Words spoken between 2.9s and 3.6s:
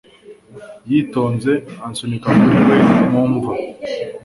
mu mva